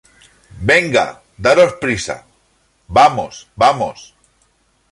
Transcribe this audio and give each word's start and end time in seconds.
venga, 0.69 1.21
daros 1.37 1.73
prisa. 1.83 2.25
vamos, 2.87 3.33
vamos. 3.55 4.15